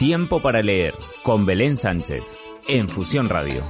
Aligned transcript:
Tiempo 0.00 0.40
para 0.40 0.62
leer 0.62 0.94
con 1.22 1.44
Belén 1.44 1.76
Sánchez 1.76 2.22
en 2.66 2.88
Fusión 2.88 3.28
Radio. 3.28 3.62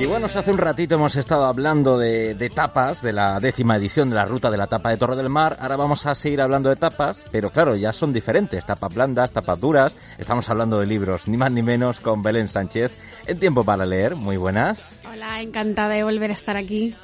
Y 0.00 0.06
bueno, 0.06 0.26
hace 0.26 0.50
un 0.50 0.58
ratito 0.58 0.96
hemos 0.96 1.14
estado 1.14 1.44
hablando 1.44 1.96
de, 1.96 2.34
de, 2.34 2.50
tapas, 2.50 3.00
de 3.00 3.12
la 3.12 3.38
décima 3.38 3.76
edición 3.76 4.10
de 4.10 4.16
la 4.16 4.24
ruta 4.24 4.50
de 4.50 4.56
la 4.56 4.66
tapa 4.66 4.90
de 4.90 4.96
Torre 4.96 5.14
del 5.14 5.28
Mar. 5.28 5.56
Ahora 5.60 5.76
vamos 5.76 6.06
a 6.06 6.16
seguir 6.16 6.40
hablando 6.40 6.70
de 6.70 6.74
tapas, 6.74 7.24
pero 7.30 7.50
claro, 7.50 7.76
ya 7.76 7.92
son 7.92 8.12
diferentes. 8.12 8.66
Tapas 8.66 8.92
blandas, 8.92 9.30
tapas 9.30 9.60
duras. 9.60 9.94
Estamos 10.18 10.50
hablando 10.50 10.80
de 10.80 10.86
libros, 10.86 11.28
ni 11.28 11.36
más 11.36 11.52
ni 11.52 11.62
menos, 11.62 12.00
con 12.00 12.24
Belén 12.24 12.48
Sánchez. 12.48 12.90
En 13.28 13.38
tiempo 13.38 13.62
para 13.62 13.86
leer, 13.86 14.16
muy 14.16 14.38
buenas. 14.38 15.00
Hola, 15.08 15.40
encantada 15.40 15.94
de 15.94 16.02
volver 16.02 16.32
a 16.32 16.34
estar 16.34 16.56
aquí. 16.56 16.96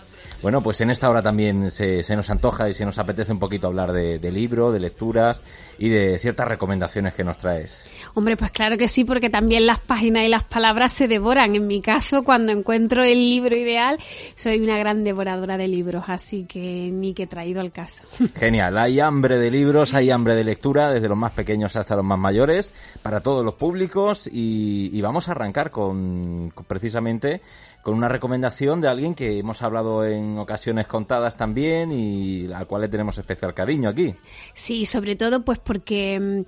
Bueno, 0.42 0.62
pues 0.62 0.80
en 0.80 0.88
esta 0.88 1.10
hora 1.10 1.20
también 1.20 1.70
se, 1.70 2.02
se 2.02 2.16
nos 2.16 2.30
antoja 2.30 2.68
y 2.70 2.74
se 2.74 2.86
nos 2.86 2.98
apetece 2.98 3.30
un 3.30 3.38
poquito 3.38 3.66
hablar 3.66 3.92
de, 3.92 4.18
de, 4.18 4.30
libro, 4.32 4.72
de 4.72 4.80
lecturas 4.80 5.42
y 5.80 5.88
de 5.88 6.18
ciertas 6.18 6.46
recomendaciones 6.46 7.14
que 7.14 7.24
nos 7.24 7.38
traes. 7.38 7.90
Hombre, 8.12 8.36
pues 8.36 8.50
claro 8.50 8.76
que 8.76 8.86
sí, 8.86 9.04
porque 9.04 9.30
también 9.30 9.66
las 9.66 9.80
páginas 9.80 10.24
y 10.24 10.28
las 10.28 10.44
palabras 10.44 10.92
se 10.92 11.08
devoran. 11.08 11.56
En 11.56 11.66
mi 11.66 11.80
caso, 11.80 12.22
cuando 12.22 12.52
encuentro 12.52 13.02
el 13.02 13.30
libro 13.30 13.56
ideal, 13.56 13.98
soy 14.36 14.60
una 14.60 14.76
gran 14.76 15.04
devoradora 15.04 15.56
de 15.56 15.68
libros, 15.68 16.04
así 16.08 16.44
que 16.44 16.90
ni 16.92 17.14
que 17.14 17.26
traído 17.26 17.62
al 17.62 17.72
caso. 17.72 18.04
Genial, 18.36 18.76
hay 18.76 19.00
hambre 19.00 19.38
de 19.38 19.50
libros, 19.50 19.94
hay 19.94 20.10
hambre 20.10 20.34
de 20.34 20.44
lectura, 20.44 20.90
desde 20.90 21.08
los 21.08 21.16
más 21.16 21.32
pequeños 21.32 21.74
hasta 21.76 21.96
los 21.96 22.04
más 22.04 22.18
mayores, 22.18 22.74
para 23.02 23.22
todos 23.22 23.42
los 23.42 23.54
públicos 23.54 24.28
y, 24.30 24.90
y 24.92 25.00
vamos 25.00 25.28
a 25.28 25.32
arrancar 25.32 25.70
con, 25.70 26.50
con 26.54 26.66
precisamente 26.66 27.40
con 27.82 27.94
una 27.94 28.08
recomendación 28.08 28.80
de 28.80 28.88
alguien 28.88 29.14
que 29.14 29.38
hemos 29.38 29.62
hablado 29.62 30.04
en 30.04 30.38
ocasiones 30.38 30.86
contadas 30.86 31.36
también 31.36 31.90
y 31.90 32.52
al 32.52 32.66
cual 32.66 32.82
le 32.82 32.88
tenemos 32.88 33.16
especial 33.16 33.54
cariño 33.54 33.88
aquí. 33.88 34.14
Sí, 34.52 34.84
sobre 34.84 35.16
todo 35.16 35.44
pues 35.44 35.58
porque 35.70 36.44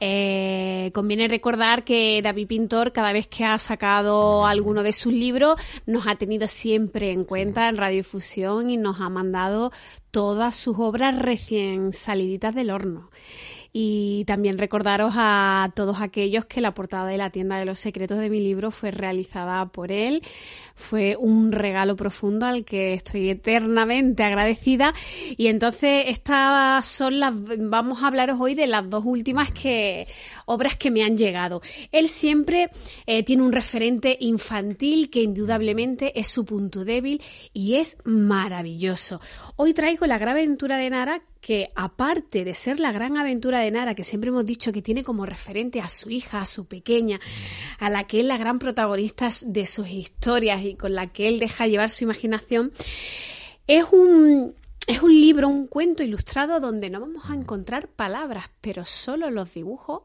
eh, 0.00 0.90
conviene 0.92 1.28
recordar 1.28 1.82
que 1.82 2.20
David 2.22 2.46
Pintor 2.46 2.92
cada 2.92 3.10
vez 3.14 3.26
que 3.26 3.42
ha 3.42 3.56
sacado 3.58 4.44
alguno 4.44 4.82
de 4.82 4.92
sus 4.92 5.14
libros 5.14 5.58
nos 5.86 6.06
ha 6.06 6.16
tenido 6.16 6.46
siempre 6.46 7.10
en 7.10 7.24
cuenta 7.24 7.62
sí. 7.62 7.68
en 7.70 7.78
Radiofusión 7.78 8.68
y 8.68 8.76
nos 8.76 9.00
ha 9.00 9.08
mandado 9.08 9.72
todas 10.10 10.56
sus 10.56 10.78
obras 10.78 11.18
recién 11.18 11.94
saliditas 11.94 12.54
del 12.54 12.68
horno 12.68 13.08
y 13.72 14.24
también 14.26 14.56
recordaros 14.56 15.12
a 15.16 15.70
todos 15.74 16.00
aquellos 16.00 16.46
que 16.46 16.62
la 16.62 16.72
portada 16.72 17.06
de 17.06 17.18
la 17.18 17.28
tienda 17.28 17.58
de 17.58 17.66
los 17.66 17.78
secretos 17.78 18.18
de 18.18 18.30
mi 18.30 18.40
libro 18.40 18.70
fue 18.70 18.90
realizada 18.90 19.66
por 19.66 19.92
él. 19.92 20.22
Fue 20.76 21.16
un 21.18 21.50
regalo 21.50 21.96
profundo 21.96 22.46
al 22.46 22.64
que 22.64 22.94
estoy 22.94 23.30
eternamente 23.30 24.22
agradecida. 24.22 24.94
Y 25.36 25.48
entonces 25.48 26.04
estas 26.06 26.86
son 26.86 27.18
las, 27.18 27.34
vamos 27.34 28.02
a 28.02 28.08
hablaros 28.08 28.38
hoy 28.40 28.54
de 28.54 28.66
las 28.66 28.88
dos 28.88 29.04
últimas 29.04 29.50
que, 29.50 30.06
obras 30.44 30.76
que 30.76 30.90
me 30.90 31.02
han 31.02 31.16
llegado. 31.16 31.62
Él 31.90 32.08
siempre 32.08 32.70
eh, 33.06 33.22
tiene 33.22 33.42
un 33.42 33.52
referente 33.52 34.16
infantil 34.20 35.10
que 35.10 35.22
indudablemente 35.22 36.18
es 36.18 36.28
su 36.28 36.44
punto 36.44 36.84
débil 36.84 37.22
y 37.52 37.76
es 37.76 37.98
maravilloso. 38.04 39.20
Hoy 39.56 39.74
traigo 39.74 40.06
la 40.06 40.18
gran 40.18 40.36
aventura 40.36 40.76
de 40.78 40.90
Nara 40.90 41.22
que 41.46 41.68
aparte 41.76 42.44
de 42.44 42.56
ser 42.56 42.80
la 42.80 42.90
gran 42.90 43.16
aventura 43.16 43.60
de 43.60 43.70
Nara, 43.70 43.94
que 43.94 44.02
siempre 44.02 44.30
hemos 44.30 44.44
dicho 44.44 44.72
que 44.72 44.82
tiene 44.82 45.04
como 45.04 45.24
referente 45.26 45.80
a 45.80 45.88
su 45.88 46.10
hija, 46.10 46.40
a 46.40 46.44
su 46.44 46.66
pequeña, 46.66 47.20
a 47.78 47.88
la 47.88 48.04
que 48.04 48.18
es 48.18 48.26
la 48.26 48.36
gran 48.36 48.58
protagonista 48.58 49.30
de 49.44 49.64
sus 49.64 49.88
historias 49.88 50.64
con 50.74 50.94
la 50.94 51.06
que 51.06 51.28
él 51.28 51.38
deja 51.38 51.66
llevar 51.66 51.90
su 51.90 52.04
imaginación, 52.04 52.72
es 53.66 53.84
un, 53.92 54.54
es 54.86 55.02
un 55.02 55.12
libro, 55.12 55.48
un 55.48 55.66
cuento 55.66 56.02
ilustrado 56.02 56.60
donde 56.60 56.90
no 56.90 57.00
vamos 57.00 57.30
a 57.30 57.34
encontrar 57.34 57.88
palabras, 57.88 58.50
pero 58.60 58.84
solo 58.84 59.30
los 59.30 59.54
dibujos 59.54 60.02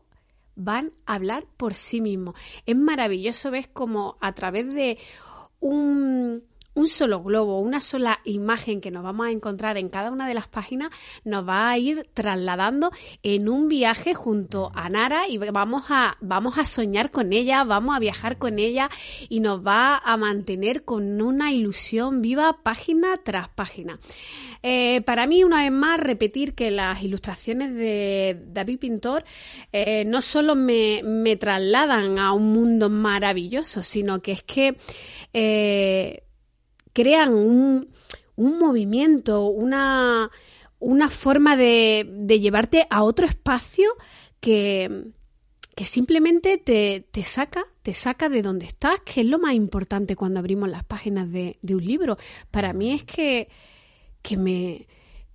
van 0.56 0.92
a 1.06 1.16
hablar 1.16 1.46
por 1.58 1.74
sí 1.74 2.02
mismos. 2.02 2.36
Es 2.66 2.76
maravilloso 2.76 3.52
ver 3.52 3.70
cómo 3.72 4.18
a 4.22 4.34
través 4.34 4.74
de 4.74 4.98
un 5.60 6.44
un 6.74 6.88
solo 6.88 7.22
globo, 7.22 7.60
una 7.60 7.82
sola 7.82 8.20
imagen 8.24 8.82
que 8.82 8.92
nos 8.92 9.04
vamos 9.04 9.28
a 9.28 9.32
encontrar 9.32 9.78
en 9.78 9.90
cada 9.90 10.12
una 10.12 10.28
de 10.28 10.34
las 10.34 10.48
páginas, 10.48 10.90
nos 11.24 11.48
va 11.48 11.70
a 11.70 11.78
ir 11.78 12.08
trasladando 12.14 12.92
en 13.24 13.50
un 13.50 13.68
viaje 13.68 14.14
junto 14.14 14.72
a 14.74 14.90
Nara 14.90 15.28
y 15.28 15.38
vamos 15.38 15.86
a, 15.90 16.18
vamos 16.22 16.58
a 16.58 16.66
soñar 16.66 17.12
con 17.12 17.34
ella, 17.34 17.64
vamos 17.64 17.96
a 17.96 18.00
viajar 18.00 18.38
con 18.38 18.60
ella 18.60 18.90
y 19.30 19.40
nos 19.40 19.66
va 19.66 19.98
a 19.98 20.18
mantener 20.18 20.84
con 20.84 21.22
una 21.22 21.52
ilusión 21.52 22.22
viva 22.22 22.62
página 22.64 23.18
tras 23.24 23.50
página. 23.50 24.00
Eh, 24.64 25.02
para 25.06 25.26
mí, 25.28 25.44
una 25.44 25.64
vez 25.64 25.72
más, 25.72 26.00
repetir 26.00 26.54
que 26.54 26.72
las 26.72 27.02
ilustraciones 27.02 27.74
de 27.74 28.40
David 28.48 28.80
Pintor 28.80 29.24
eh, 29.72 30.06
no 30.06 30.22
solo 30.22 30.56
me, 30.56 31.02
me, 31.04 31.36
trasladan 31.36 32.20
a 32.20 32.34
un 32.34 32.54
mundo 32.54 32.90
maravilloso, 32.90 33.82
sino 33.82 34.22
que 34.22 34.34
es 34.34 34.44
que 34.44 34.78
eh, 35.34 36.24
crean 36.94 37.34
un, 37.34 37.90
un 38.36 38.60
movimiento, 38.60 39.46
una, 39.46 40.32
una 40.80 41.10
forma 41.10 41.56
de, 41.56 42.08
de, 42.10 42.40
llevarte 42.40 42.88
a 42.90 43.04
otro 43.04 43.28
espacio 43.28 43.92
que, 44.40 45.12
que 45.76 45.86
simplemente 45.86 46.58
te, 46.58 47.06
te, 47.12 47.24
saca, 47.24 47.66
te 47.82 47.94
saca 47.94 48.30
de 48.30 48.42
donde 48.42 48.66
estás, 48.66 49.00
que 49.02 49.22
es 49.22 49.28
lo 49.28 49.40
más 49.40 49.54
importante 49.54 50.16
cuando 50.16 50.40
abrimos 50.40 50.70
las 50.70 50.84
páginas 50.84 51.32
de, 51.32 51.58
de 51.62 51.76
un 51.76 51.86
libro. 51.86 52.18
Para 52.50 52.74
mí 52.74 52.94
es 52.94 53.04
que, 53.04 53.48
que 54.22 54.38
me 54.38 54.88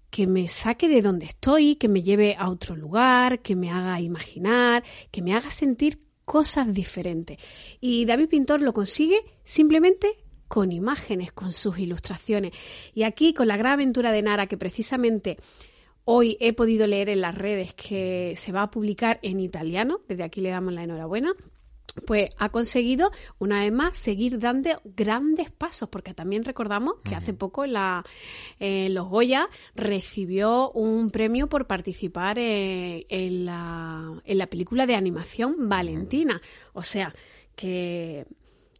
que 0.08 0.26
me 0.26 0.48
saque 0.48 0.88
de 0.88 1.02
donde 1.02 1.26
estoy, 1.26 1.76
que 1.76 1.88
me 1.88 2.02
lleve 2.02 2.36
a 2.38 2.48
otro 2.48 2.74
lugar, 2.74 3.42
que 3.42 3.54
me 3.54 3.70
haga 3.70 4.00
imaginar, 4.00 4.82
que 5.10 5.20
me 5.20 5.34
haga 5.34 5.50
sentir 5.50 6.00
cosas 6.24 6.72
diferentes. 6.72 7.38
Y 7.80 8.06
David 8.06 8.28
Pintor 8.28 8.62
lo 8.62 8.72
consigue 8.72 9.20
simplemente 9.44 10.16
con 10.48 10.72
imágenes, 10.72 11.32
con 11.32 11.52
sus 11.52 11.78
ilustraciones. 11.78 12.52
Y 12.94 13.02
aquí 13.02 13.34
con 13.34 13.48
la 13.48 13.56
gran 13.56 13.74
aventura 13.74 14.12
de 14.12 14.22
Nara, 14.22 14.46
que 14.46 14.56
precisamente 14.56 15.38
hoy 16.04 16.36
he 16.40 16.52
podido 16.52 16.86
leer 16.86 17.08
en 17.08 17.20
las 17.20 17.34
redes 17.34 17.74
que 17.74 18.34
se 18.36 18.52
va 18.52 18.62
a 18.62 18.70
publicar 18.70 19.18
en 19.22 19.40
italiano, 19.40 20.00
desde 20.08 20.24
aquí 20.24 20.40
le 20.40 20.50
damos 20.50 20.72
la 20.72 20.84
enhorabuena, 20.84 21.34
pues 22.04 22.30
ha 22.38 22.50
conseguido 22.50 23.10
una 23.38 23.62
vez 23.62 23.72
más 23.72 23.98
seguir 23.98 24.38
dando 24.38 24.82
grandes 24.84 25.50
pasos, 25.50 25.88
porque 25.88 26.14
también 26.14 26.44
recordamos 26.44 26.96
que 27.04 27.14
hace 27.14 27.32
poco 27.32 27.64
en 27.64 27.72
la, 27.72 28.04
eh, 28.60 28.88
los 28.90 29.08
Goya 29.08 29.48
recibió 29.74 30.70
un 30.72 31.10
premio 31.10 31.48
por 31.48 31.66
participar 31.66 32.38
eh, 32.38 33.06
en, 33.08 33.46
la, 33.46 34.20
en 34.24 34.38
la 34.38 34.46
película 34.46 34.86
de 34.86 34.94
animación 34.94 35.68
Valentina. 35.68 36.40
O 36.74 36.82
sea, 36.82 37.14
que 37.54 38.26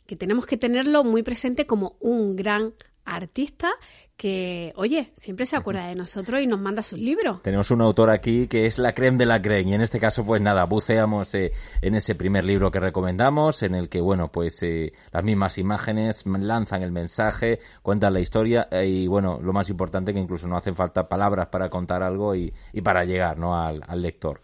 que 0.07 0.17
tenemos 0.17 0.47
que 0.47 0.57
tenerlo 0.57 1.05
muy 1.05 1.23
presente 1.23 1.67
como 1.67 1.97
un 2.01 2.37
gran 2.37 2.75
artista 3.07 3.71
que, 4.17 4.73
oye, 4.77 5.13
siempre 5.15 5.47
se 5.47 5.57
acuerda 5.57 5.87
de 5.87 5.95
nosotros 5.95 6.41
y 6.41 6.47
nos 6.47 6.61
manda 6.61 6.83
sus 6.83 6.99
libros. 6.99 7.43
Tenemos 7.43 7.71
un 7.71 7.81
autor 7.83 8.11
aquí 8.11 8.49
que 8.49 8.67
es 8.67 8.79
la 8.79 8.95
creme 8.95 9.19
de 9.19 9.27
la 9.27 9.41
creme 9.41 9.71
y 9.71 9.75
en 9.75 9.81
este 9.81 10.01
caso, 10.01 10.25
pues 10.25 10.41
nada, 10.41 10.65
buceamos 10.65 11.35
eh, 11.35 11.53
en 11.83 11.95
ese 11.95 12.15
primer 12.15 12.45
libro 12.45 12.71
que 12.71 12.81
recomendamos, 12.81 13.63
en 13.63 13.75
el 13.75 13.89
que, 13.89 14.01
bueno, 14.01 14.33
pues 14.33 14.63
eh, 14.63 14.93
las 15.13 15.23
mismas 15.23 15.59
imágenes 15.59 16.25
lanzan 16.27 16.83
el 16.83 16.93
mensaje, 16.93 17.61
cuentan 17.83 18.15
la 18.15 18.21
historia 18.21 18.69
eh, 18.71 18.87
y, 18.87 19.07
bueno, 19.07 19.39
lo 19.41 19.53
más 19.53 19.69
importante 19.71 20.13
que 20.13 20.21
incluso 20.21 20.49
no 20.49 20.57
hacen 20.57 20.75
falta 20.75 21.09
palabras 21.09 21.49
para 21.49 21.69
contar 21.71 22.03
algo 22.03 22.35
y, 22.35 22.53
y 22.73 22.81
para 22.81 23.05
llegar, 23.05 23.39
¿no?, 23.39 23.57
al, 23.57 23.83
al 23.87 24.03
lector. 24.03 24.41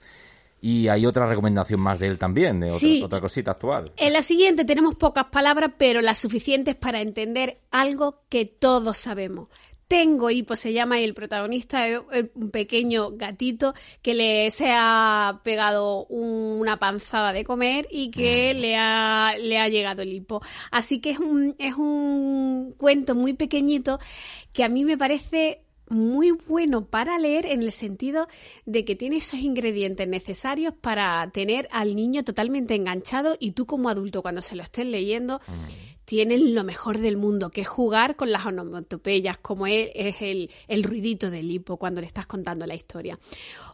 Y 0.64 0.87
hay 0.87 1.06
otra 1.06 1.26
recomendación 1.26 1.81
más 1.81 1.99
de 1.99 2.06
él 2.06 2.19
también, 2.19 2.61
de 2.61 2.67
otra, 2.67 2.79
sí. 2.79 3.03
otra 3.03 3.20
cosita 3.20 3.50
actual. 3.50 3.91
En 3.97 4.12
la 4.12 4.23
siguiente 4.23 4.64
tenemos 4.64 4.94
pocas 4.94 5.25
palabras, 5.25 5.73
pero 5.76 6.00
las 6.00 6.20
suficientes 6.20 6.76
para 6.76 7.03
entender 7.03 7.59
algo 7.73 8.23
que 8.29 8.47
todos 8.47 8.97
sabemos. 8.97 9.49
Tengo 9.88 10.31
hipo, 10.31 10.55
se 10.55 10.73
llama, 10.73 11.00
y 11.00 11.05
el 11.05 11.14
protagonista 11.14 11.88
es 11.88 12.00
un 12.37 12.50
pequeño 12.53 13.11
gatito 13.17 13.75
que 14.03 14.14
le 14.14 14.53
se 14.53 14.70
ha 14.70 15.41
pegado 15.43 16.06
una 16.06 16.79
panzada 16.79 17.32
de 17.32 17.44
comer 17.44 17.88
y 17.91 18.12
que 18.12 18.55
mm. 18.55 18.61
le, 18.61 18.76
ha, 18.76 19.35
le 19.38 19.58
ha 19.58 19.69
llegado 19.69 20.03
el 20.03 20.12
hipo. 20.12 20.43
Así 20.70 21.00
que 21.00 21.11
es 21.11 21.19
un, 21.19 21.56
es 21.58 21.75
un 21.75 22.73
cuento 22.79 23.17
muy 23.17 23.35
pequeñito 23.35 23.99
que 24.53 24.62
a 24.62 24.69
mí 24.69 24.85
me 24.85 24.97
parece 24.97 25.65
muy 25.93 26.33
bueno 26.33 26.85
para 26.85 27.19
leer 27.19 27.47
en 27.47 27.62
el 27.62 27.73
sentido 27.73 28.27
de 28.67 28.85
que 28.85 28.97
tiene 28.97 29.17
esos 29.17 29.41
ingredientes 29.41 30.09
necesarios 30.09 30.75
para 30.81 31.31
tener 31.33 31.69
al 31.71 31.94
niño 31.94 32.25
totalmente 32.25 32.75
enganchado 32.75 33.37
y 33.39 33.53
tú 33.53 33.67
como 33.67 33.89
adulto 33.89 34.23
cuando 34.23 34.43
se 34.43 34.56
lo 34.56 34.62
estés 34.62 34.87
leyendo 34.87 35.41
tienes 36.12 36.43
lo 36.43 36.62
mejor 36.62 36.99
del 36.99 37.17
mundo, 37.17 37.49
que 37.49 37.62
es 37.62 37.69
jugar 37.69 38.17
con 38.17 38.31
las 38.31 38.44
onomatopeyas, 38.44 39.38
como 39.38 39.67
es, 39.67 39.88
es 39.94 40.20
el, 40.20 40.50
el 40.69 40.82
ruidito 40.82 41.31
del 41.31 41.50
hipo 41.50 41.79
cuando 41.79 42.03
le 42.03 42.06
estás 42.06 42.26
contando 42.26 42.67
la 42.67 42.75
historia. 42.75 43.19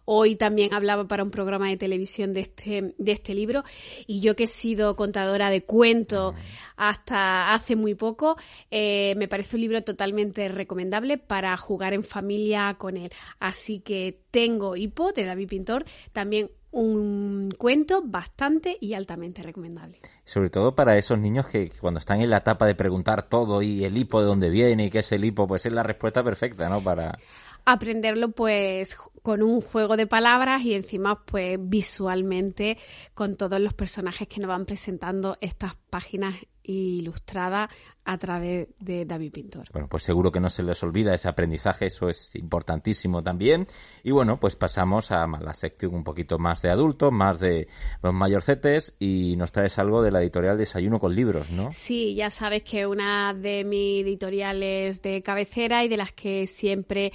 Hoy 0.05 0.37
también 0.37 0.73
hablaba 0.73 1.09
para 1.09 1.25
un 1.25 1.33
programa 1.33 1.69
de 1.69 1.77
televisión 1.77 2.33
de 2.35 2.43
este, 2.43 2.95
de 2.97 3.11
este 3.11 3.35
libro 3.35 3.65
y 4.07 4.21
yo 4.21 4.37
que 4.37 4.45
he 4.45 4.47
sido 4.47 4.95
contadora 4.95 5.51
de 5.51 5.65
cuentos 5.65 6.37
hasta 6.77 7.53
hace 7.55 7.75
muy 7.75 7.97
poco, 7.97 8.37
eh, 8.71 9.15
me 9.17 9.27
parece 9.27 9.57
un 9.57 9.63
libro 9.63 9.83
totalmente 9.83 10.47
recomendable 10.47 11.19
para 11.19 11.57
jugar 11.57 11.93
en 11.93 12.05
familia 12.05 12.77
con 12.79 12.97
él. 12.97 13.11
Así 13.41 13.81
que 13.81 14.21
tengo 14.31 14.77
Hipo 14.77 15.11
de 15.11 15.25
David 15.25 15.49
Pintor, 15.49 15.85
también 16.13 16.53
un 16.71 17.55
cuento 17.57 18.03
bastante 18.05 18.77
y 18.81 18.95
altamente 18.95 19.43
recomendable. 19.43 20.01
Sobre 20.25 20.51
todo 20.51 20.75
para 20.75 20.97
esos 20.97 21.19
niños 21.19 21.47
que, 21.47 21.69
que 21.71 21.79
cuando 21.79 22.01
están 22.01 22.21
en 22.21 22.31
la 22.31 22.39
etapa 22.39 22.67
de 22.67 22.75
preguntar 22.75 23.23
todo 23.23 23.63
y 23.63 23.85
el 23.85 23.97
hipo 23.97 24.21
de 24.21 24.27
dónde 24.27 24.51
viene 24.51 24.87
y 24.87 24.91
qué 24.91 24.99
es 24.99 25.13
el 25.13 25.25
hipo, 25.25 25.47
pues 25.47 25.67
es 25.67 25.73
la 25.73 25.83
respuesta 25.83 26.23
perfecta, 26.23 26.69
¿no? 26.69 26.81
Para 26.83 27.19
aprenderlo 27.65 28.31
pues 28.31 28.97
con 29.23 29.43
un 29.43 29.61
juego 29.61 29.97
de 29.97 30.07
palabras 30.07 30.63
y 30.63 30.73
encima 30.73 31.25
pues 31.25 31.59
visualmente 31.61 32.79
con 33.13 33.37
todos 33.37 33.61
los 33.61 33.75
personajes 33.75 34.27
que 34.27 34.41
nos 34.41 34.49
van 34.49 34.65
presentando 34.65 35.37
estas 35.43 35.77
páginas 35.91 36.37
ilustradas 36.69 37.71
a 38.05 38.19
través 38.19 38.69
de 38.79 39.05
David 39.05 39.33
Pintor. 39.33 39.69
Bueno, 39.73 39.89
pues 39.89 40.03
seguro 40.03 40.33
que 40.33 40.41
no 40.41 40.49
se 40.49 40.63
les 40.63 40.83
olvida 40.83 41.15
ese 41.15 41.29
aprendizaje, 41.29 41.87
eso 41.87 42.09
es 42.09 42.35
importantísimo 42.37 43.23
también. 43.23 43.67
Y 44.03 44.13
bueno, 44.13 44.41
pues 44.41 44.57
pasamos 44.57 45.11
a 45.11 45.27
la 45.27 45.55
sección 45.55 45.95
un 45.95 46.05
poquito 46.05 46.39
más 46.39 46.63
de 46.63 46.71
adultos, 46.71 47.13
más 47.13 47.41
de 47.41 47.69
los 48.03 48.15
mayorcetes 48.15 48.97
y 48.99 49.37
nos 49.37 49.53
traes 49.53 49.79
algo 49.79 50.03
de 50.03 50.11
la 50.11 50.23
editorial 50.23 50.57
Desayuno 50.57 50.99
con 50.99 51.15
Libros, 51.15 51.51
¿no? 51.51 51.71
Sí, 51.73 52.15
ya 52.15 52.31
sabes 52.31 52.63
que 52.63 52.87
una 52.87 53.35
de 53.35 53.65
mis 53.65 54.05
editoriales 54.05 55.03
de 55.03 55.23
cabecera 55.23 55.85
y 55.85 55.89
de 55.89 55.97
las 55.97 56.13
que 56.13 56.47
siempre 56.47 57.13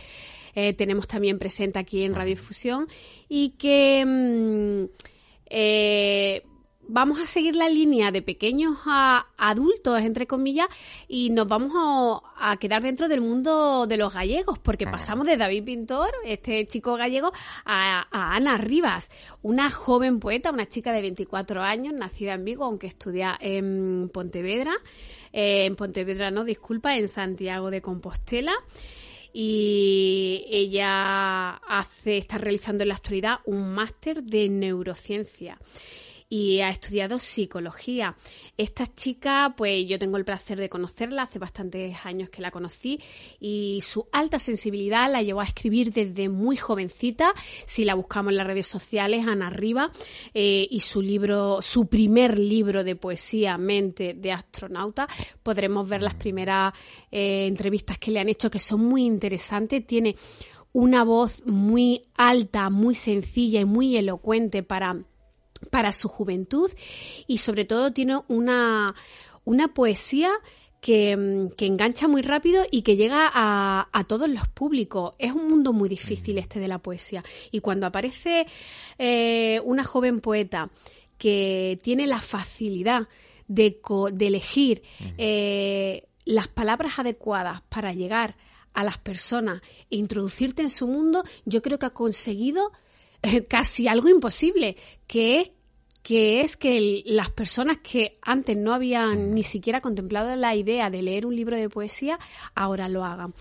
eh, 0.55 0.73
tenemos 0.73 1.07
también 1.07 1.39
presente 1.39 1.79
aquí 1.79 2.03
en 2.03 2.13
Radiofusión 2.13 2.87
y 3.27 3.51
que 3.51 4.05
mm, 4.05 4.85
eh, 5.49 6.43
vamos 6.87 7.19
a 7.19 7.27
seguir 7.27 7.55
la 7.55 7.69
línea 7.69 8.11
de 8.11 8.21
pequeños 8.21 8.77
a 8.85 9.27
adultos, 9.37 10.01
entre 10.01 10.27
comillas, 10.27 10.67
y 11.07 11.29
nos 11.29 11.47
vamos 11.47 12.21
a, 12.37 12.57
quedar 12.57 12.83
dentro 12.83 13.07
del 13.07 13.21
mundo 13.21 13.87
de 13.87 13.97
los 13.97 14.13
gallegos, 14.13 14.59
porque 14.59 14.85
pasamos 14.85 15.25
de 15.25 15.37
David 15.37 15.63
Pintor, 15.63 16.11
este 16.25 16.67
chico 16.67 16.95
gallego, 16.95 17.31
a, 17.65 18.07
Ana 18.11 18.57
Rivas, 18.57 19.11
una 19.41 19.69
joven 19.69 20.19
poeta, 20.19 20.51
una 20.51 20.67
chica 20.67 20.93
de 20.93 21.01
24 21.01 21.61
años, 21.61 21.93
nacida 21.93 22.33
en 22.33 22.45
Vigo, 22.45 22.65
aunque 22.65 22.87
estudia 22.87 23.37
en 23.39 24.09
Pontevedra, 24.13 24.73
eh, 25.31 25.65
en 25.65 25.75
Pontevedra 25.75 26.31
no, 26.31 26.43
disculpa, 26.43 26.97
en 26.97 27.07
Santiago 27.07 27.71
de 27.71 27.81
Compostela. 27.81 28.53
Y 29.35 30.45
ella 30.47 31.55
hace, 31.67 32.17
está 32.17 32.37
realizando 32.37 32.83
en 32.83 32.89
la 32.89 32.95
actualidad 32.95 33.39
un 33.45 33.73
máster 33.73 34.21
de 34.21 34.47
neurociencia 34.47 35.57
y 36.29 36.61
ha 36.61 36.69
estudiado 36.69 37.19
psicología. 37.19 38.15
Esta 38.57 38.85
chica, 38.85 39.53
pues 39.57 39.87
yo 39.87 39.99
tengo 39.99 40.17
el 40.17 40.25
placer 40.25 40.59
de 40.59 40.69
conocerla, 40.69 41.23
hace 41.23 41.39
bastantes 41.39 41.95
años 42.05 42.29
que 42.29 42.41
la 42.41 42.51
conocí 42.51 42.99
y 43.39 43.79
su 43.81 44.07
alta 44.11 44.39
sensibilidad 44.39 45.11
la 45.11 45.21
llevó 45.21 45.41
a 45.41 45.45
escribir 45.45 45.91
desde 45.91 46.29
muy 46.29 46.57
jovencita. 46.57 47.33
Si 47.65 47.85
la 47.85 47.95
buscamos 47.95 48.31
en 48.31 48.37
las 48.37 48.47
redes 48.47 48.67
sociales, 48.67 49.25
Ana 49.27 49.47
Arriba, 49.47 49.91
eh, 50.33 50.67
y 50.69 50.79
su 50.81 51.01
libro, 51.01 51.61
su 51.61 51.87
primer 51.87 52.37
libro 52.37 52.83
de 52.83 52.95
poesía, 52.95 53.57
Mente 53.57 54.13
de 54.13 54.31
astronauta, 54.31 55.07
podremos 55.41 55.87
ver 55.87 56.01
las 56.01 56.15
primeras 56.15 56.73
eh, 57.11 57.47
entrevistas 57.47 57.97
que 57.97 58.11
le 58.11 58.19
han 58.19 58.29
hecho 58.29 58.49
que 58.49 58.59
son 58.59 58.81
muy 58.81 59.03
interesantes. 59.05 59.85
Tiene 59.85 60.15
una 60.73 61.03
voz 61.03 61.45
muy 61.45 62.01
alta, 62.15 62.69
muy 62.69 62.95
sencilla 62.95 63.61
y 63.61 63.65
muy 63.65 63.95
elocuente 63.95 64.63
para 64.63 64.97
para 65.69 65.91
su 65.91 66.07
juventud 66.07 66.71
y 67.27 67.37
sobre 67.39 67.65
todo 67.65 67.93
tiene 67.93 68.19
una, 68.27 68.93
una 69.45 69.73
poesía 69.73 70.31
que, 70.81 71.47
que, 71.55 71.65
engancha 71.65 72.09
muy 72.09 72.21
rápido 72.21 72.65
y 72.69 72.81
que 72.81 72.97
llega 72.97 73.31
a, 73.33 73.87
a, 73.91 74.03
todos 74.03 74.29
los 74.29 74.49
públicos. 74.49 75.15
Es 75.17 75.31
un 75.31 75.47
mundo 75.47 75.71
muy 75.71 75.87
difícil 75.87 76.37
este 76.37 76.59
de 76.59 76.67
la 76.67 76.79
poesía. 76.79 77.23
Y 77.51 77.61
cuando 77.61 77.87
aparece 77.87 78.45
eh, 78.97 79.61
una 79.63 79.85
joven 79.85 80.19
poeta 80.19 80.69
que 81.17 81.79
tiene 81.81 82.05
la 82.05 82.19
facilidad 82.19 83.07
de, 83.47 83.79
de 84.11 84.27
elegir 84.27 84.83
eh, 85.17 86.07
las 86.25 86.49
palabras 86.49 86.99
adecuadas 86.99 87.61
para 87.69 87.93
llegar 87.93 88.35
a 88.73 88.83
las 88.83 88.97
personas 88.97 89.61
e 89.89 89.95
introducirte 89.95 90.63
en 90.63 90.69
su 90.69 90.87
mundo, 90.87 91.23
yo 91.45 91.61
creo 91.61 91.79
que 91.79 91.85
ha 91.85 91.91
conseguido 91.91 92.71
casi 93.49 93.87
algo 93.87 94.09
imposible, 94.09 94.77
que 95.07 95.41
es 95.41 95.51
que 96.03 96.41
es 96.41 96.57
que 96.57 97.01
las 97.05 97.31
personas 97.31 97.77
que 97.77 98.17
antes 98.21 98.57
no 98.57 98.73
habían 98.73 99.33
ni 99.33 99.41
siquiera 99.41 99.79
contemplado 99.79 100.35
la 100.35 100.53
idea 100.53 100.89
de 100.89 101.01
leer 101.01 101.25
un 101.25 101.33
libro 101.33 101.55
de 101.55 101.69
poesía, 101.69 102.19
ahora 102.53 102.89
lo 102.89 103.05
hagan. 103.05 103.33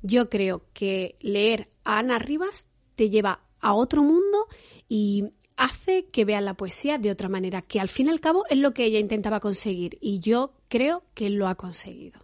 Yo 0.00 0.30
creo 0.30 0.62
que 0.72 1.16
leer 1.20 1.70
a 1.82 1.98
Ana 1.98 2.20
Rivas 2.20 2.68
te 2.94 3.10
lleva 3.10 3.40
a 3.60 3.74
otro 3.74 4.04
mundo 4.04 4.46
y 4.88 5.24
hace 5.56 6.06
que 6.06 6.24
vean 6.24 6.44
la 6.44 6.54
poesía 6.54 6.98
de 6.98 7.10
otra 7.10 7.28
manera, 7.28 7.62
que 7.62 7.80
al 7.80 7.88
fin 7.88 8.06
y 8.06 8.10
al 8.10 8.20
cabo 8.20 8.44
es 8.48 8.58
lo 8.58 8.72
que 8.72 8.84
ella 8.84 9.00
intentaba 9.00 9.40
conseguir 9.40 9.98
y 10.00 10.20
yo 10.20 10.54
creo 10.68 11.02
que 11.14 11.30
lo 11.30 11.48
ha 11.48 11.56
conseguido. 11.56 12.23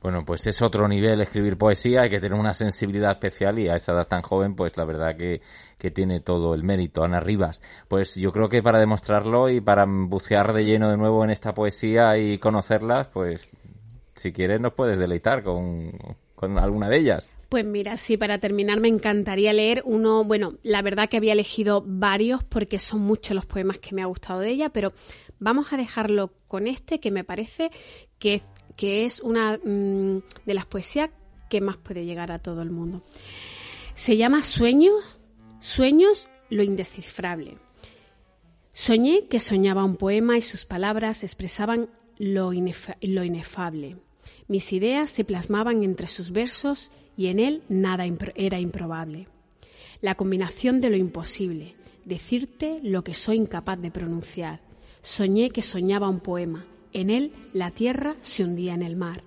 Bueno, 0.00 0.24
pues 0.24 0.46
es 0.46 0.62
otro 0.62 0.86
nivel 0.86 1.20
escribir 1.20 1.58
poesía, 1.58 2.02
hay 2.02 2.10
que 2.10 2.20
tener 2.20 2.38
una 2.38 2.54
sensibilidad 2.54 3.10
especial 3.10 3.58
y 3.58 3.68
a 3.68 3.76
esa 3.76 3.92
edad 3.92 4.06
tan 4.06 4.22
joven, 4.22 4.54
pues 4.54 4.76
la 4.76 4.84
verdad 4.84 5.16
que, 5.16 5.40
que 5.76 5.90
tiene 5.90 6.20
todo 6.20 6.54
el 6.54 6.62
mérito. 6.62 7.02
Ana 7.02 7.18
Rivas, 7.18 7.62
pues 7.88 8.14
yo 8.14 8.32
creo 8.32 8.48
que 8.48 8.62
para 8.62 8.78
demostrarlo 8.78 9.48
y 9.48 9.60
para 9.60 9.86
bucear 9.86 10.52
de 10.52 10.64
lleno 10.64 10.90
de 10.90 10.96
nuevo 10.96 11.24
en 11.24 11.30
esta 11.30 11.52
poesía 11.52 12.16
y 12.16 12.38
conocerlas, 12.38 13.08
pues 13.08 13.48
si 14.14 14.32
quieres 14.32 14.60
nos 14.60 14.74
puedes 14.74 14.98
deleitar 14.98 15.42
con, 15.42 15.90
con 16.34 16.58
alguna 16.58 16.88
de 16.88 16.98
ellas. 16.98 17.32
Pues 17.48 17.64
mira, 17.64 17.96
sí, 17.96 18.16
para 18.16 18.38
terminar 18.38 18.78
me 18.78 18.88
encantaría 18.88 19.52
leer 19.52 19.82
uno, 19.86 20.22
bueno, 20.22 20.54
la 20.62 20.82
verdad 20.82 21.08
que 21.08 21.16
había 21.16 21.32
elegido 21.32 21.82
varios 21.84 22.44
porque 22.44 22.78
son 22.78 23.00
muchos 23.00 23.34
los 23.34 23.46
poemas 23.46 23.78
que 23.78 23.94
me 23.94 24.02
ha 24.02 24.06
gustado 24.06 24.40
de 24.40 24.50
ella, 24.50 24.68
pero 24.68 24.92
vamos 25.38 25.72
a 25.72 25.78
dejarlo 25.78 26.32
con 26.46 26.66
este 26.66 27.00
que 27.00 27.10
me 27.10 27.24
parece 27.24 27.70
que 28.18 28.42
que 28.78 29.04
es 29.04 29.18
una 29.20 29.58
mm, 29.58 30.22
de 30.46 30.54
las 30.54 30.64
poesías 30.64 31.10
que 31.50 31.60
más 31.60 31.76
puede 31.76 32.06
llegar 32.06 32.30
a 32.30 32.38
todo 32.38 32.62
el 32.62 32.70
mundo. 32.70 33.02
Se 33.94 34.16
llama 34.16 34.44
Sueños, 34.44 35.18
Sueños, 35.58 36.28
lo 36.48 36.62
indescifrable. 36.62 37.58
Soñé 38.72 39.26
que 39.26 39.40
soñaba 39.40 39.82
un 39.82 39.96
poema 39.96 40.38
y 40.38 40.42
sus 40.42 40.64
palabras 40.64 41.24
expresaban 41.24 41.90
lo, 42.18 42.52
lo 42.52 43.24
inefable. 43.24 43.96
Mis 44.46 44.72
ideas 44.72 45.10
se 45.10 45.24
plasmaban 45.24 45.82
entre 45.82 46.06
sus 46.06 46.30
versos 46.30 46.92
y 47.16 47.26
en 47.26 47.40
él 47.40 47.64
nada 47.68 48.06
era 48.36 48.60
improbable. 48.60 49.26
La 50.00 50.14
combinación 50.14 50.78
de 50.78 50.90
lo 50.90 50.96
imposible, 50.96 51.74
decirte 52.04 52.78
lo 52.84 53.02
que 53.02 53.14
soy 53.14 53.38
incapaz 53.38 53.80
de 53.80 53.90
pronunciar. 53.90 54.60
Soñé 55.02 55.50
que 55.50 55.62
soñaba 55.62 56.08
un 56.08 56.20
poema 56.20 56.64
en 56.92 57.10
él 57.10 57.32
la 57.52 57.70
tierra 57.70 58.16
se 58.20 58.44
hundía 58.44 58.74
en 58.74 58.82
el 58.82 58.96
mar. 58.96 59.22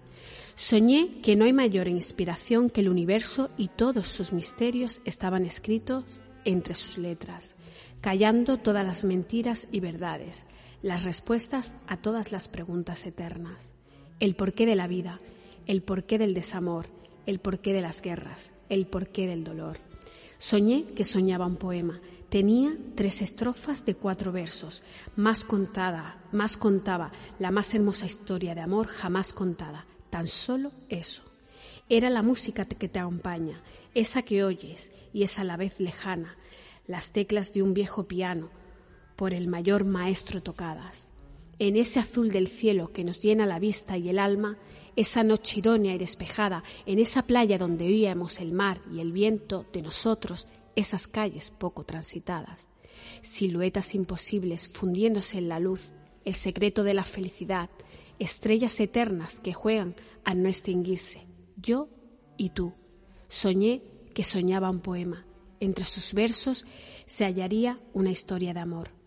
Soñé 0.55 1.21
que 1.21 1.35
no 1.35 1.45
hay 1.45 1.53
mayor 1.53 1.87
inspiración 1.87 2.69
que 2.69 2.81
el 2.81 2.89
universo 2.89 3.49
y 3.57 3.69
todos 3.69 4.07
sus 4.07 4.33
misterios 4.33 5.01
estaban 5.05 5.45
escritos 5.45 6.05
entre 6.45 6.75
sus 6.75 6.97
letras, 6.97 7.55
callando 7.99 8.57
todas 8.57 8.85
las 8.85 9.03
mentiras 9.03 9.67
y 9.71 9.79
verdades, 9.79 10.45
las 10.81 11.03
respuestas 11.03 11.75
a 11.87 11.97
todas 11.97 12.31
las 12.31 12.47
preguntas 12.47 13.05
eternas. 13.05 13.73
El 14.19 14.35
porqué 14.35 14.65
de 14.65 14.75
la 14.75 14.87
vida, 14.87 15.19
el 15.67 15.81
porqué 15.81 16.17
del 16.17 16.33
desamor, 16.33 16.85
el 17.25 17.39
porqué 17.39 17.73
de 17.73 17.81
las 17.81 18.01
guerras, 18.01 18.51
el 18.69 18.85
porqué 18.87 19.27
del 19.27 19.43
dolor. 19.43 19.77
Soñé 20.41 20.85
que 20.95 21.03
soñaba 21.03 21.45
un 21.45 21.55
poema, 21.55 22.01
Tenía 22.31 22.77
tres 22.95 23.21
estrofas 23.21 23.85
de 23.85 23.95
cuatro 23.95 24.31
versos, 24.31 24.83
más 25.17 25.43
contada, 25.43 26.15
más 26.31 26.55
contaba 26.55 27.11
la 27.39 27.51
más 27.51 27.73
hermosa 27.75 28.05
historia 28.05 28.55
de 28.55 28.61
amor 28.61 28.87
jamás 28.87 29.33
contada. 29.33 29.85
Tan 30.09 30.29
solo 30.29 30.71
eso. 30.87 31.23
Era 31.89 32.09
la 32.09 32.21
música 32.21 32.63
que 32.63 32.87
te 32.87 32.99
acompaña, 32.99 33.61
esa 33.93 34.21
que 34.21 34.45
oyes 34.45 34.91
y 35.11 35.23
es 35.23 35.39
a 35.39 35.43
la 35.43 35.57
vez 35.57 35.77
lejana, 35.81 36.37
las 36.87 37.11
teclas 37.11 37.51
de 37.51 37.63
un 37.63 37.73
viejo 37.73 38.07
piano, 38.07 38.49
por 39.17 39.33
el 39.33 39.49
mayor 39.49 39.83
maestro 39.83 40.41
tocadas. 40.41 41.10
En 41.61 41.77
ese 41.77 41.99
azul 41.99 42.31
del 42.31 42.47
cielo 42.47 42.91
que 42.91 43.03
nos 43.03 43.21
llena 43.21 43.45
la 43.45 43.59
vista 43.59 43.95
y 43.95 44.09
el 44.09 44.17
alma, 44.17 44.57
esa 44.95 45.23
noche 45.23 45.59
idónea 45.59 45.93
y 45.93 45.99
despejada, 45.99 46.63
en 46.87 46.97
esa 46.97 47.21
playa 47.21 47.59
donde 47.59 47.85
oíamos 47.85 48.39
el 48.39 48.51
mar 48.51 48.81
y 48.91 48.99
el 48.99 49.11
viento 49.11 49.67
de 49.71 49.83
nosotros, 49.83 50.47
esas 50.75 51.07
calles 51.07 51.51
poco 51.51 51.83
transitadas. 51.83 52.71
Siluetas 53.21 53.93
imposibles 53.93 54.69
fundiéndose 54.69 55.37
en 55.37 55.49
la 55.49 55.59
luz, 55.59 55.93
el 56.25 56.33
secreto 56.33 56.83
de 56.83 56.95
la 56.95 57.03
felicidad, 57.03 57.69
estrellas 58.17 58.79
eternas 58.79 59.39
que 59.39 59.53
juegan 59.53 59.93
a 60.23 60.33
no 60.33 60.49
extinguirse. 60.49 61.27
Yo 61.57 61.89
y 62.37 62.49
tú. 62.49 62.73
Soñé 63.27 63.83
que 64.15 64.23
soñaba 64.23 64.71
un 64.71 64.79
poema. 64.79 65.27
Entre 65.59 65.85
sus 65.85 66.15
versos 66.15 66.65
se 67.05 67.23
hallaría 67.23 67.79
una 67.93 68.09
historia 68.09 68.51
de 68.51 68.61
amor. 68.61 69.00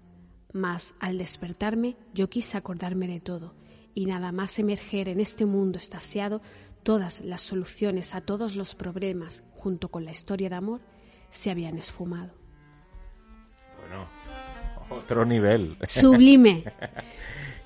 Mas 0.54 0.94
al 1.00 1.18
despertarme 1.18 1.98
yo 2.14 2.30
quise 2.30 2.56
acordarme 2.56 3.08
de 3.08 3.20
todo 3.20 3.54
y 3.92 4.06
nada 4.06 4.32
más 4.32 4.58
emerger 4.58 5.08
en 5.08 5.20
este 5.20 5.44
mundo 5.44 5.78
estasiado, 5.78 6.40
todas 6.82 7.20
las 7.20 7.42
soluciones 7.42 8.14
a 8.14 8.20
todos 8.20 8.56
los 8.56 8.74
problemas, 8.74 9.44
junto 9.50 9.90
con 9.90 10.04
la 10.04 10.12
historia 10.12 10.48
de 10.48 10.54
amor, 10.54 10.80
se 11.30 11.50
habían 11.50 11.76
esfumado. 11.76 12.34
Bueno, 13.80 14.08
otro 14.90 15.24
nivel. 15.24 15.76
Sublime. 15.82 16.64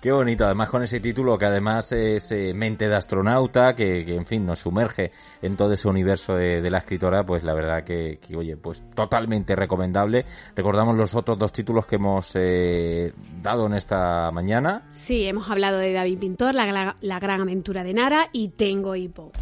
Qué 0.00 0.12
bonito, 0.12 0.44
además 0.44 0.68
con 0.68 0.84
ese 0.84 1.00
título 1.00 1.36
que 1.36 1.46
además 1.46 1.90
es 1.90 2.30
eh, 2.30 2.54
Mente 2.54 2.88
de 2.88 2.94
astronauta, 2.94 3.74
que, 3.74 4.14
en 4.14 4.26
fin 4.26 4.46
nos 4.46 4.60
sumerge 4.60 5.10
en 5.42 5.56
todo 5.56 5.72
ese 5.72 5.88
universo 5.88 6.36
de, 6.36 6.70
la 6.70 6.78
escritora, 6.78 7.24
pues 7.24 7.42
la 7.42 7.52
verdad 7.52 7.82
que, 7.82 8.20
oye, 8.36 8.56
pues 8.56 8.84
totalmente 8.94 9.56
recomendable. 9.56 10.24
Recordamos 10.54 10.96
los 10.96 11.16
otros 11.16 11.36
dos 11.36 11.52
títulos 11.52 11.84
que 11.86 11.96
hemos 11.96 12.30
eh, 12.34 13.12
dado 13.42 13.66
en 13.66 13.74
esta 13.74 14.30
mañana. 14.30 14.84
Sí, 14.88 15.26
hemos 15.26 15.50
hablado 15.50 15.78
de 15.78 15.92
David 15.92 16.18
Pintor, 16.18 16.54
la, 16.54 16.94
la 17.00 17.18
gran 17.18 17.40
aventura 17.40 17.82
de 17.82 17.94
Nara 17.94 18.28
y 18.32 18.50
Tengo 18.50 18.94
Hipo. 18.94 19.32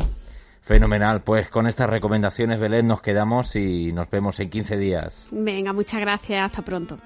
Fenomenal, 0.63 1.23
pues 1.23 1.51
con 1.51 1.67
estas 1.67 1.91
recomendaciones, 1.91 2.59
Belén, 2.59 2.87
nos 2.87 3.03
quedamos 3.03 3.55
y 3.57 3.93
nos 3.93 4.09
vemos 4.09 4.41
en 4.41 4.49
15 4.49 4.79
días. 4.79 5.29
Venga, 5.33 5.75
muchas 5.75 6.01
gracias, 6.01 6.43
hasta 6.43 6.63
pronto. 6.65 6.99